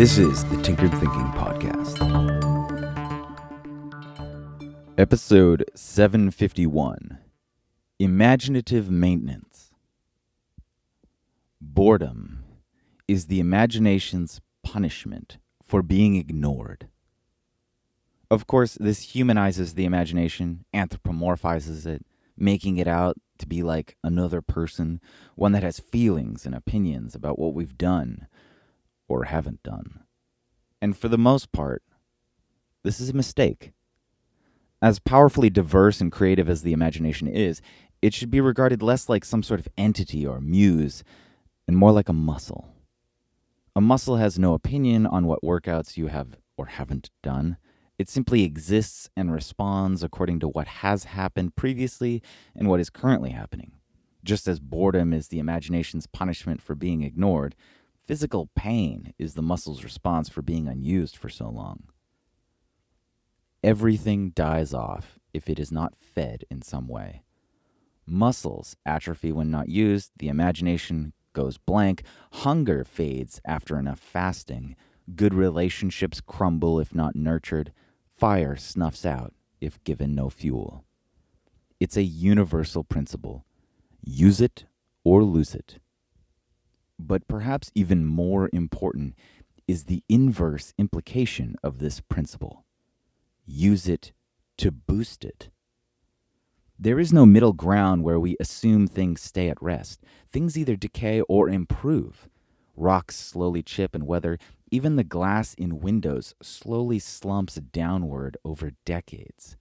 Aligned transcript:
This 0.00 0.16
is 0.16 0.46
the 0.46 0.56
Tinkered 0.62 0.92
Thinking 0.92 1.30
Podcast. 1.32 1.98
Episode 4.96 5.70
751 5.74 7.18
Imaginative 7.98 8.90
Maintenance. 8.90 9.74
Boredom 11.60 12.44
is 13.06 13.26
the 13.26 13.40
imagination's 13.40 14.40
punishment 14.62 15.36
for 15.62 15.82
being 15.82 16.16
ignored. 16.16 16.88
Of 18.30 18.46
course, 18.46 18.78
this 18.80 19.14
humanizes 19.14 19.74
the 19.74 19.84
imagination, 19.84 20.64
anthropomorphizes 20.72 21.84
it, 21.84 22.06
making 22.38 22.78
it 22.78 22.88
out 22.88 23.18
to 23.36 23.46
be 23.46 23.62
like 23.62 23.98
another 24.02 24.40
person, 24.40 24.98
one 25.34 25.52
that 25.52 25.62
has 25.62 25.78
feelings 25.78 26.46
and 26.46 26.54
opinions 26.54 27.14
about 27.14 27.38
what 27.38 27.52
we've 27.52 27.76
done 27.76 28.28
or 29.10 29.24
haven't 29.24 29.62
done. 29.64 30.00
And 30.80 30.96
for 30.96 31.08
the 31.08 31.18
most 31.18 31.50
part, 31.50 31.82
this 32.84 33.00
is 33.00 33.10
a 33.10 33.14
mistake. 33.14 33.72
As 34.80 35.00
powerfully 35.00 35.50
diverse 35.50 36.00
and 36.00 36.12
creative 36.12 36.48
as 36.48 36.62
the 36.62 36.72
imagination 36.72 37.26
is, 37.26 37.60
it 38.00 38.14
should 38.14 38.30
be 38.30 38.40
regarded 38.40 38.82
less 38.82 39.08
like 39.08 39.24
some 39.24 39.42
sort 39.42 39.58
of 39.58 39.68
entity 39.76 40.24
or 40.24 40.40
muse 40.40 41.02
and 41.66 41.76
more 41.76 41.90
like 41.90 42.08
a 42.08 42.14
muscle. 42.14 42.72
A 43.74 43.80
muscle 43.80 44.16
has 44.16 44.38
no 44.38 44.54
opinion 44.54 45.06
on 45.06 45.26
what 45.26 45.42
workouts 45.42 45.96
you 45.96 46.06
have 46.06 46.36
or 46.56 46.66
haven't 46.66 47.10
done. 47.20 47.56
It 47.98 48.08
simply 48.08 48.44
exists 48.44 49.10
and 49.16 49.32
responds 49.32 50.04
according 50.04 50.38
to 50.40 50.48
what 50.48 50.68
has 50.68 51.04
happened 51.04 51.56
previously 51.56 52.22
and 52.54 52.68
what 52.68 52.80
is 52.80 52.90
currently 52.90 53.30
happening. 53.30 53.72
Just 54.22 54.46
as 54.46 54.60
boredom 54.60 55.12
is 55.12 55.28
the 55.28 55.40
imagination's 55.40 56.06
punishment 56.06 56.62
for 56.62 56.74
being 56.74 57.02
ignored, 57.02 57.56
physical 58.10 58.50
pain 58.56 59.14
is 59.20 59.34
the 59.34 59.40
muscle's 59.40 59.84
response 59.84 60.28
for 60.28 60.42
being 60.42 60.66
unused 60.66 61.16
for 61.16 61.28
so 61.28 61.48
long. 61.48 61.84
Everything 63.62 64.30
dies 64.30 64.74
off 64.74 65.20
if 65.32 65.48
it 65.48 65.60
is 65.60 65.70
not 65.70 65.94
fed 65.94 66.44
in 66.50 66.60
some 66.60 66.88
way. 66.88 67.22
Muscles 68.04 68.74
atrophy 68.84 69.30
when 69.30 69.48
not 69.48 69.68
used, 69.68 70.10
the 70.18 70.26
imagination 70.26 71.12
goes 71.34 71.56
blank, 71.56 72.02
hunger 72.32 72.82
fades 72.82 73.40
after 73.44 73.78
enough 73.78 74.00
fasting, 74.00 74.74
good 75.14 75.32
relationships 75.32 76.20
crumble 76.20 76.80
if 76.80 76.92
not 76.92 77.14
nurtured, 77.14 77.72
fire 78.08 78.56
snuffs 78.56 79.06
out 79.06 79.32
if 79.60 79.80
given 79.84 80.16
no 80.16 80.28
fuel. 80.28 80.82
It's 81.78 81.96
a 81.96 82.02
universal 82.02 82.82
principle 82.82 83.44
use 84.02 84.40
it 84.40 84.64
or 85.04 85.22
lose 85.22 85.54
it. 85.54 85.78
But 87.06 87.26
perhaps 87.26 87.70
even 87.74 88.04
more 88.04 88.50
important 88.52 89.14
is 89.66 89.84
the 89.84 90.02
inverse 90.08 90.74
implication 90.78 91.56
of 91.62 91.78
this 91.78 92.00
principle 92.00 92.64
use 93.46 93.88
it 93.88 94.12
to 94.58 94.70
boost 94.70 95.24
it. 95.24 95.48
There 96.78 97.00
is 97.00 97.12
no 97.12 97.26
middle 97.26 97.52
ground 97.52 98.04
where 98.04 98.20
we 98.20 98.36
assume 98.38 98.86
things 98.86 99.20
stay 99.20 99.48
at 99.50 99.60
rest. 99.62 100.00
Things 100.32 100.56
either 100.56 100.76
decay 100.76 101.20
or 101.22 101.48
improve. 101.48 102.28
Rocks 102.76 103.16
slowly 103.16 103.62
chip 103.62 103.94
and 103.94 104.06
weather, 104.06 104.38
even 104.70 104.96
the 104.96 105.04
glass 105.04 105.52
in 105.54 105.80
windows 105.80 106.34
slowly 106.40 106.98
slumps 106.98 107.56
downward 107.56 108.36
over 108.44 108.72
decades. 108.84 109.56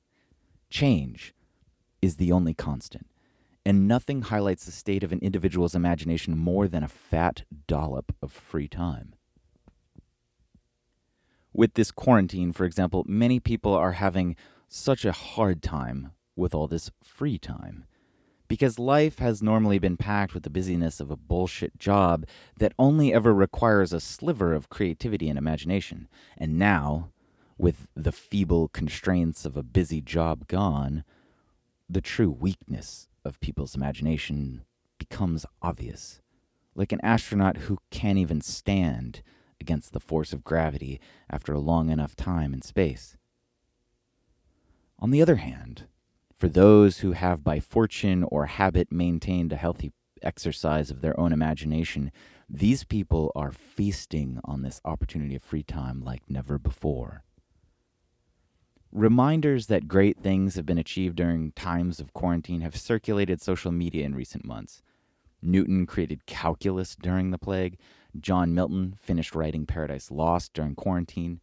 Change 0.69 1.33
is 2.01 2.15
the 2.15 2.31
only 2.31 2.53
constant, 2.53 3.07
and 3.65 3.87
nothing 3.87 4.23
highlights 4.23 4.65
the 4.65 4.71
state 4.71 5.03
of 5.03 5.11
an 5.11 5.19
individual's 5.19 5.75
imagination 5.75 6.37
more 6.37 6.67
than 6.67 6.83
a 6.83 6.87
fat 6.87 7.43
dollop 7.67 8.15
of 8.21 8.31
free 8.31 8.67
time. 8.67 9.13
With 11.53 11.73
this 11.73 11.91
quarantine, 11.91 12.53
for 12.53 12.65
example, 12.65 13.03
many 13.07 13.39
people 13.39 13.73
are 13.73 13.93
having 13.93 14.35
such 14.67 15.03
a 15.03 15.11
hard 15.11 15.61
time 15.61 16.11
with 16.35 16.53
all 16.53 16.67
this 16.67 16.91
free 17.03 17.37
time 17.37 17.85
because 18.47 18.79
life 18.79 19.19
has 19.19 19.43
normally 19.43 19.77
been 19.77 19.95
packed 19.95 20.33
with 20.33 20.43
the 20.43 20.49
busyness 20.49 20.99
of 20.99 21.11
a 21.11 21.15
bullshit 21.15 21.77
job 21.77 22.25
that 22.57 22.73
only 22.79 23.13
ever 23.13 23.33
requires 23.33 23.93
a 23.93 23.99
sliver 23.99 24.53
of 24.53 24.69
creativity 24.69 25.29
and 25.29 25.37
imagination. 25.37 26.07
And 26.37 26.57
now, 26.57 27.11
with 27.57 27.87
the 27.95 28.11
feeble 28.11 28.67
constraints 28.69 29.45
of 29.45 29.55
a 29.55 29.63
busy 29.63 30.01
job 30.01 30.47
gone, 30.47 31.03
the 31.87 32.01
true 32.01 32.31
weakness 32.31 33.08
of 33.23 33.39
people's 33.39 33.75
imagination 33.75 34.61
becomes 34.97 35.45
obvious. 35.61 36.21
Like 36.75 36.91
an 36.91 37.01
astronaut 37.03 37.57
who 37.57 37.79
can't 37.91 38.17
even 38.17 38.41
stand 38.41 39.21
against 39.59 39.91
the 39.91 39.99
force 39.99 40.33
of 40.33 40.43
gravity 40.43 40.99
after 41.29 41.53
a 41.53 41.59
long 41.59 41.89
enough 41.89 42.15
time 42.15 42.53
in 42.53 42.61
space. 42.61 43.17
On 44.97 45.11
the 45.11 45.21
other 45.21 45.37
hand, 45.37 45.85
for 46.33 46.47
those 46.47 46.99
who 46.99 47.11
have 47.13 47.43
by 47.43 47.59
fortune 47.59 48.23
or 48.23 48.45
habit 48.45 48.91
maintained 48.91 49.51
a 49.51 49.57
healthy 49.57 49.91
exercise 50.21 50.91
of 50.91 51.01
their 51.01 51.17
own 51.19 51.33
imagination, 51.33 52.11
these 52.49 52.83
people 52.83 53.31
are 53.35 53.51
feasting 53.51 54.39
on 54.43 54.61
this 54.61 54.81
opportunity 54.83 55.35
of 55.35 55.43
free 55.43 55.63
time 55.63 56.01
like 56.01 56.21
never 56.29 56.57
before. 56.57 57.23
Reminders 58.91 59.67
that 59.67 59.87
great 59.87 60.17
things 60.17 60.55
have 60.55 60.65
been 60.65 60.79
achieved 60.79 61.15
during 61.15 61.51
times 61.51 61.99
of 61.99 62.13
quarantine 62.13 62.61
have 62.61 62.75
circulated 62.75 63.39
social 63.39 63.71
media 63.71 64.03
in 64.03 64.15
recent 64.15 64.43
months. 64.43 64.81
Newton 65.43 65.85
created 65.85 66.25
calculus 66.25 66.95
during 66.95 67.29
the 67.29 67.37
plague. 67.37 67.77
John 68.19 68.55
Milton 68.55 68.95
finished 68.99 69.35
writing 69.35 69.67
Paradise 69.67 70.09
Lost 70.09 70.53
during 70.53 70.73
quarantine. 70.73 71.39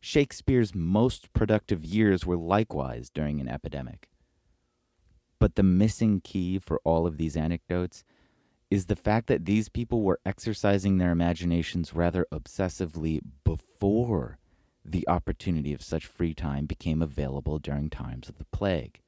Shakespeare's 0.00 0.74
most 0.74 1.32
productive 1.34 1.84
years 1.84 2.24
were 2.24 2.38
likewise 2.38 3.10
during 3.10 3.40
an 3.40 3.48
epidemic. 3.48 4.08
But 5.38 5.56
the 5.56 5.62
missing 5.62 6.22
key 6.22 6.58
for 6.58 6.80
all 6.82 7.06
of 7.06 7.18
these 7.18 7.36
anecdotes 7.36 8.04
is 8.70 8.86
the 8.86 8.96
fact 8.96 9.26
that 9.26 9.44
these 9.44 9.68
people 9.68 10.02
were 10.02 10.18
exercising 10.24 10.96
their 10.96 11.10
imaginations 11.10 11.92
rather 11.92 12.26
obsessively 12.32 13.20
before 13.44 14.38
the 14.88 15.06
opportunity 15.08 15.72
of 15.72 15.82
such 15.82 16.06
free 16.06 16.34
time 16.34 16.66
became 16.66 17.02
available 17.02 17.58
during 17.58 17.90
times 17.90 18.28
of 18.28 18.38
the 18.38 18.44
plague. 18.46 19.00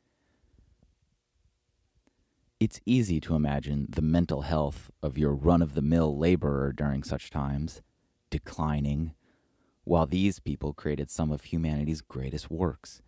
It's 2.61 2.81
easy 2.85 3.21
to 3.21 3.37
imagine 3.37 3.87
the 3.89 4.03
mental 4.03 4.43
health 4.43 4.91
of 5.03 5.17
your 5.17 5.33
run 5.33 5.63
of 5.63 5.75
the 5.75 5.83
mill 5.83 6.19
laborer 6.19 6.73
during 6.73 7.05
such 7.05 7.31
times 7.31 7.83
declining, 8.31 9.15
while 9.85 10.07
these 10.07 10.41
people 10.41 10.73
created 10.73 11.09
some 11.09 11.31
of 11.31 11.45
humanity's 11.45 12.01
greatest 12.01 12.51
works. 12.51 13.01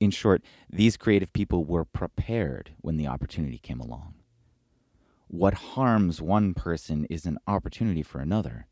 In 0.00 0.10
short, 0.10 0.42
these 0.68 0.96
creative 0.96 1.32
people 1.32 1.64
were 1.64 1.84
prepared 1.84 2.72
when 2.80 2.96
the 2.96 3.06
opportunity 3.06 3.58
came 3.58 3.80
along. 3.80 4.14
What 5.28 5.54
harms 5.54 6.20
one 6.20 6.54
person 6.54 7.06
is 7.08 7.26
an 7.26 7.38
opportunity 7.46 8.02
for 8.02 8.18
another. 8.18 8.66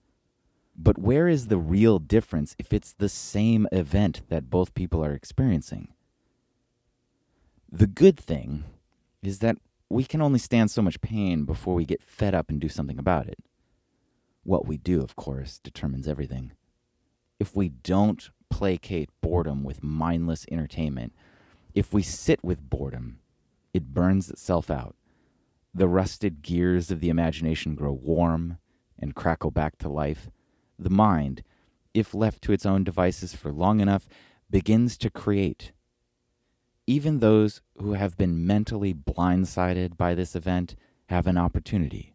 But 0.80 0.96
where 0.96 1.26
is 1.26 1.48
the 1.48 1.58
real 1.58 1.98
difference 1.98 2.54
if 2.56 2.72
it's 2.72 2.92
the 2.92 3.08
same 3.08 3.66
event 3.72 4.22
that 4.28 4.48
both 4.48 4.74
people 4.74 5.04
are 5.04 5.12
experiencing? 5.12 5.88
The 7.70 7.88
good 7.88 8.16
thing 8.16 8.64
is 9.20 9.40
that 9.40 9.56
we 9.90 10.04
can 10.04 10.22
only 10.22 10.38
stand 10.38 10.70
so 10.70 10.80
much 10.80 11.00
pain 11.00 11.44
before 11.44 11.74
we 11.74 11.84
get 11.84 12.02
fed 12.02 12.32
up 12.32 12.48
and 12.48 12.60
do 12.60 12.68
something 12.68 12.98
about 12.98 13.26
it. 13.26 13.38
What 14.44 14.66
we 14.66 14.76
do, 14.76 15.02
of 15.02 15.16
course, 15.16 15.58
determines 15.58 16.06
everything. 16.06 16.52
If 17.40 17.56
we 17.56 17.70
don't 17.70 18.30
placate 18.48 19.10
boredom 19.20 19.64
with 19.64 19.82
mindless 19.82 20.46
entertainment, 20.50 21.12
if 21.74 21.92
we 21.92 22.02
sit 22.02 22.42
with 22.44 22.70
boredom, 22.70 23.18
it 23.74 23.92
burns 23.92 24.30
itself 24.30 24.70
out. 24.70 24.94
The 25.74 25.88
rusted 25.88 26.40
gears 26.40 26.90
of 26.92 27.00
the 27.00 27.10
imagination 27.10 27.74
grow 27.74 27.92
warm 27.92 28.58
and 28.96 29.14
crackle 29.14 29.50
back 29.50 29.76
to 29.78 29.88
life. 29.88 30.30
The 30.78 30.90
mind, 30.90 31.42
if 31.92 32.14
left 32.14 32.42
to 32.42 32.52
its 32.52 32.64
own 32.64 32.84
devices 32.84 33.34
for 33.34 33.50
long 33.50 33.80
enough, 33.80 34.08
begins 34.48 34.96
to 34.98 35.10
create. 35.10 35.72
Even 36.86 37.18
those 37.18 37.60
who 37.76 37.94
have 37.94 38.16
been 38.16 38.46
mentally 38.46 38.94
blindsided 38.94 39.96
by 39.96 40.14
this 40.14 40.36
event 40.36 40.76
have 41.08 41.26
an 41.26 41.36
opportunity 41.36 42.14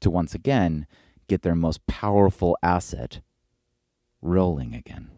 to 0.00 0.10
once 0.10 0.34
again 0.34 0.86
get 1.26 1.42
their 1.42 1.54
most 1.54 1.86
powerful 1.86 2.56
asset 2.62 3.20
rolling 4.22 4.74
again. 4.74 5.10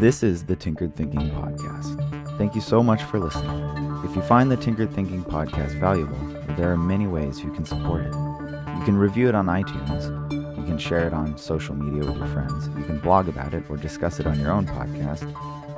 This 0.00 0.24
is 0.24 0.44
the 0.44 0.56
Tinkered 0.56 0.96
Thinking 0.96 1.30
Podcast. 1.30 2.36
Thank 2.36 2.54
you 2.56 2.60
so 2.60 2.82
much 2.82 3.02
for 3.04 3.20
listening. 3.20 3.81
If 4.04 4.16
you 4.16 4.22
find 4.22 4.50
the 4.50 4.56
Tinkered 4.56 4.92
Thinking 4.92 5.22
Podcast 5.24 5.78
valuable, 5.78 6.18
there 6.56 6.72
are 6.72 6.76
many 6.76 7.06
ways 7.06 7.40
you 7.40 7.52
can 7.52 7.64
support 7.64 8.02
it. 8.02 8.12
You 8.12 8.82
can 8.84 8.96
review 8.96 9.28
it 9.28 9.34
on 9.36 9.46
iTunes, 9.46 10.32
you 10.56 10.64
can 10.64 10.76
share 10.76 11.06
it 11.06 11.12
on 11.12 11.38
social 11.38 11.76
media 11.76 12.04
with 12.04 12.18
your 12.18 12.26
friends, 12.28 12.68
you 12.76 12.84
can 12.84 12.98
blog 12.98 13.28
about 13.28 13.54
it 13.54 13.62
or 13.70 13.76
discuss 13.76 14.18
it 14.18 14.26
on 14.26 14.40
your 14.40 14.50
own 14.50 14.66
podcast, 14.66 15.32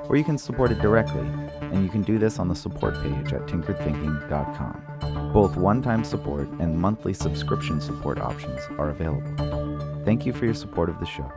or 0.08 0.16
you 0.16 0.24
can 0.24 0.38
support 0.38 0.70
it 0.72 0.80
directly, 0.80 1.26
and 1.60 1.84
you 1.84 1.90
can 1.90 2.02
do 2.02 2.18
this 2.18 2.38
on 2.38 2.48
the 2.48 2.54
support 2.54 2.94
page 3.02 3.32
at 3.32 3.46
tinkeredthinking.com. 3.46 5.30
Both 5.32 5.56
one 5.56 5.82
time 5.82 6.02
support 6.02 6.48
and 6.60 6.78
monthly 6.78 7.12
subscription 7.12 7.80
support 7.80 8.18
options 8.18 8.60
are 8.78 8.88
available. 8.88 10.02
Thank 10.04 10.24
you 10.24 10.32
for 10.32 10.46
your 10.46 10.54
support 10.54 10.88
of 10.88 10.98
the 10.98 11.06
show. 11.06 11.30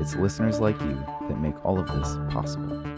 It's 0.00 0.14
listeners 0.14 0.60
like 0.60 0.80
you 0.80 1.04
that 1.28 1.40
make 1.40 1.64
all 1.64 1.78
of 1.80 1.88
this 1.88 2.16
possible. 2.32 2.97